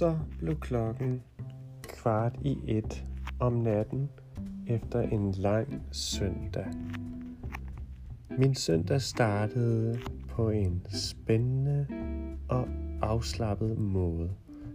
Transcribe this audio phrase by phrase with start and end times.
[0.00, 1.22] Så blev klokken
[1.82, 3.04] kvart i et
[3.40, 4.10] om natten
[4.66, 6.66] efter en lang søndag.
[8.38, 9.98] Min søndag startede
[10.28, 11.86] på en spændende
[12.48, 12.68] og
[13.02, 14.30] afslappet måde.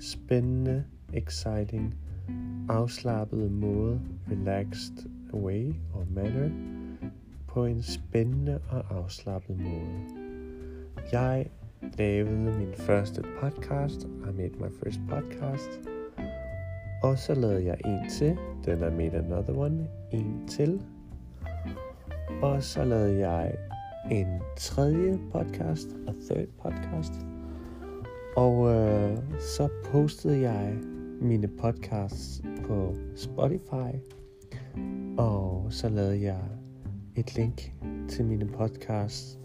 [0.00, 1.94] Spændende, exciting,
[2.68, 6.50] afslappet måde, relaxed way or manner,
[7.46, 10.00] på en spændende og afslappet måde.
[11.12, 11.46] Jeg
[11.98, 14.04] lavede min første podcast.
[14.04, 15.80] I made my first podcast.
[17.02, 18.36] Og så lavede jeg en til.
[18.62, 19.88] Then I made another one.
[20.12, 20.82] En til.
[22.42, 23.54] Og så lavede jeg
[24.10, 25.88] en tredje podcast.
[26.08, 27.12] A third podcast.
[28.36, 30.78] Og øh, så postede jeg
[31.20, 33.96] mine podcasts på Spotify.
[35.18, 36.40] Og så lavede jeg
[37.16, 37.72] et link
[38.08, 39.38] til mine podcasts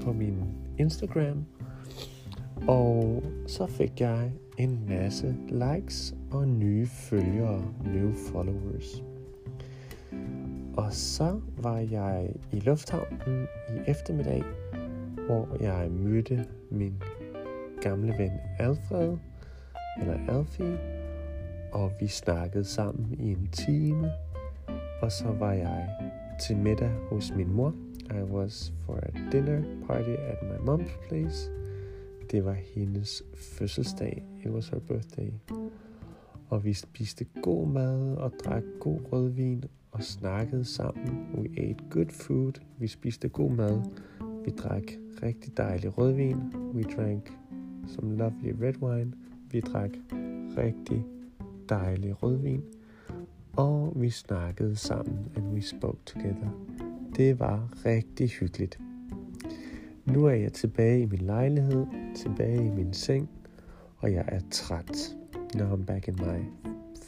[0.00, 0.36] på min
[0.78, 1.44] Instagram.
[2.68, 9.02] Og så fik jeg en masse likes og nye følgere, new followers.
[10.76, 14.42] Og så var jeg i lufthavnen i eftermiddag,
[15.26, 17.02] hvor jeg mødte min
[17.80, 19.16] gamle ven Alfred,
[20.00, 20.78] eller Alfie,
[21.72, 24.10] og vi snakkede sammen i en time,
[25.02, 25.88] og så var jeg
[26.40, 27.74] til middag hos min mor.
[28.10, 31.50] I was for a dinner party at my mom's place.
[32.32, 34.24] Det var hendes fødselsdag.
[34.44, 35.30] It was her birthday.
[36.48, 41.26] Og vi spiste god mad og drak god rødvin og snakkede sammen.
[41.38, 42.52] We ate good food.
[42.78, 43.80] Vi spiste god mad.
[44.44, 44.82] Vi drak
[45.22, 46.36] rigtig dejlig rødvin.
[46.74, 47.32] We drank
[47.86, 49.12] some lovely red wine.
[49.50, 49.90] Vi drak
[50.56, 51.04] rigtig
[51.68, 52.62] dejlig rødvin.
[53.56, 56.66] Og vi snakkede sammen, and we spoke together.
[57.16, 58.80] Det var rigtig hyggeligt.
[60.04, 63.28] Nu er jeg tilbage i min lejlighed, tilbage i min seng,
[63.98, 65.16] og jeg er træt.
[65.54, 66.44] Now I'm back in my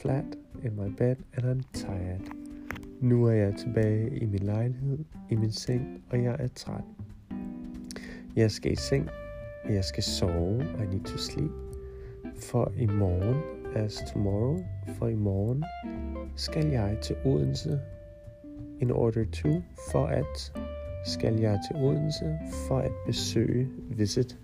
[0.01, 0.25] flat,
[0.65, 2.21] in my bed, and I'm tired.
[3.01, 4.99] Nu er jeg tilbage i min lejlighed,
[5.31, 6.85] i min seng, og jeg er træt.
[8.37, 9.09] Jeg skal i seng,
[9.69, 11.51] jeg skal sove, I need to sleep.
[12.41, 13.37] For i morgen,
[13.75, 14.59] as tomorrow,
[14.99, 15.65] for i morgen
[16.37, 17.81] skal jeg til Odense
[18.81, 19.63] in order to,
[19.93, 20.53] for at
[21.05, 24.39] skal jeg til Odense for at besøge Visit.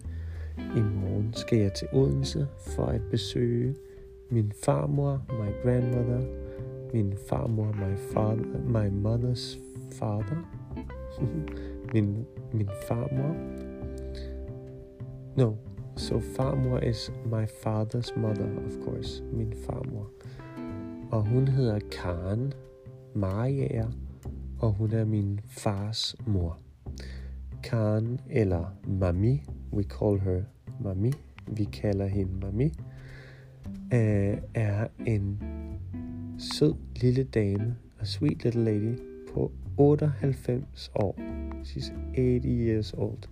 [0.77, 3.75] I morgen skal jeg til Odense for at besøge
[4.31, 6.21] min farmor, my grandmother,
[6.93, 9.59] min farmor, my father, my mother's
[9.93, 10.37] father,
[11.95, 13.35] min, min farmor.
[15.37, 15.57] No,
[15.97, 20.11] so farmor is my father's mother, of course, min farmor.
[21.11, 22.53] Og hun hedder Karen
[23.15, 23.91] Mariager,
[24.59, 26.59] og hun er min fars mor.
[27.63, 30.43] Khan, eller Mami, we call her
[30.81, 31.13] Mami,
[31.47, 32.67] vi kalder hende Mami,
[33.93, 35.43] uh, er en
[36.39, 38.99] sød lille dame, a sweet little lady,
[39.35, 41.15] på 98 år.
[41.65, 43.29] She's 80 years old.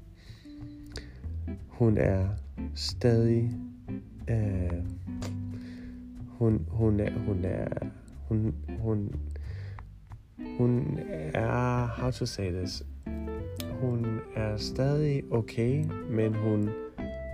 [1.68, 2.28] Hun er
[2.74, 3.50] stadig
[4.30, 4.84] uh,
[6.28, 7.68] hun, hun er hun er
[8.28, 9.14] hun, hun
[10.58, 10.98] hun
[11.34, 12.82] er, how to say this,
[13.80, 16.70] hun er stadig okay, men hun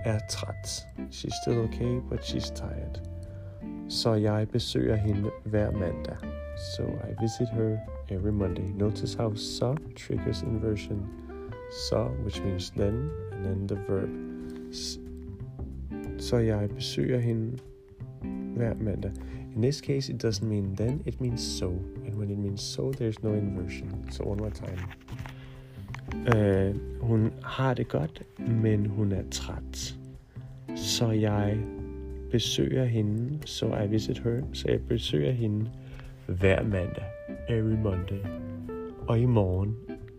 [0.05, 0.87] er træt.
[1.11, 3.01] She's still okay, but she's tired.
[3.89, 6.17] Så jeg besøger hende hver mandag.
[6.77, 7.77] So I visit her
[8.09, 8.63] every Monday.
[8.77, 11.07] Notice how so triggers inversion.
[11.89, 14.09] So, which means then, and then the verb.
[16.19, 17.57] Så jeg besøger hende
[18.55, 19.11] hver mandag.
[19.55, 21.69] In this case, it doesn't mean then, it means so.
[22.05, 24.11] And when it means so, there's no inversion.
[24.11, 24.79] So one more time.
[26.35, 29.95] Øh, hun har det godt, men hun er træt.
[30.75, 31.57] Så jeg
[32.31, 35.69] besøger hende, så I visit her, så jeg besøger hende
[36.27, 37.05] hver mandag,
[37.49, 38.19] every Monday.
[39.07, 39.75] Og i morgen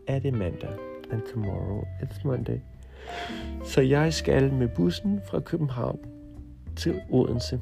[0.06, 0.70] er det mandag,
[1.10, 2.58] and tomorrow it's Monday.
[3.64, 5.98] Så jeg skal med bussen fra København
[6.76, 7.60] til Odense.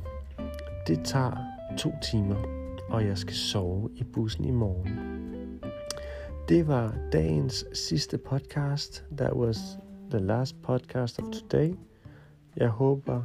[0.87, 1.37] Det tager
[1.79, 2.45] to timer,
[2.89, 5.14] og jeg skal sove i bussen i morgen.
[6.49, 9.05] Det var dagens sidste podcast.
[9.17, 9.79] That was
[10.11, 11.75] the last podcast of today.
[12.57, 13.23] Jeg håber,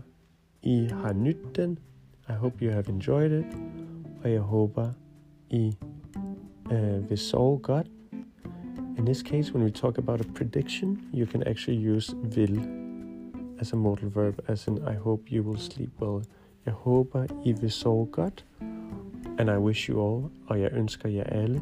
[0.62, 1.80] I har nydt den.
[2.30, 3.46] I hope you have enjoyed it.
[4.24, 4.92] Og jeg håber,
[5.50, 5.76] I
[6.72, 7.88] uh, vil sove godt.
[8.98, 12.60] In this case, when we talk about a prediction, you can actually use will
[13.60, 16.26] as a modal verb, as in I hope you will sleep well.
[16.66, 18.46] Jeg håber, I vil sove godt.
[19.40, 21.62] And I wish you all, og jeg ønsker jer alle,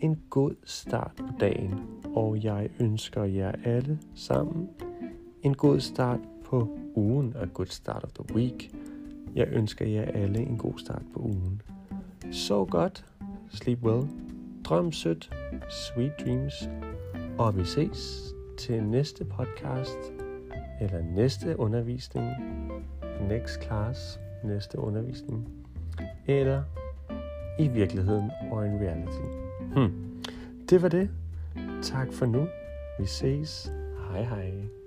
[0.00, 1.80] en god start på dagen.
[2.14, 4.68] Og jeg ønsker jer alle sammen
[5.42, 7.34] en god start på ugen.
[7.36, 8.70] A good start of the week.
[9.34, 11.62] Jeg ønsker jer alle en god start på ugen.
[12.30, 13.04] Så godt,
[13.48, 14.08] sleep well,
[14.64, 15.30] drøm sødt,
[15.70, 16.68] sweet dreams,
[17.38, 19.98] og vi ses til næste podcast,
[20.80, 22.28] eller næste undervisning,
[23.28, 25.48] next class, næste undervisning,
[26.26, 26.62] eller
[27.58, 29.49] i virkeligheden og en reality.
[29.74, 29.92] Hmm.
[30.70, 31.10] Det var det.
[31.82, 32.46] Tak for nu.
[32.98, 33.72] Vi ses.
[34.10, 34.79] Hej hej.